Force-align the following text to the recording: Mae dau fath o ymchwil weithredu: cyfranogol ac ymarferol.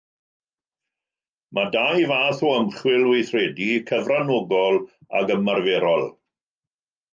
Mae 1.57 1.69
dau 1.75 1.99
fath 2.13 2.41
o 2.47 2.55
ymchwil 2.61 3.05
weithredu: 3.11 3.69
cyfranogol 3.93 4.83
ac 5.23 5.37
ymarferol. 5.39 6.05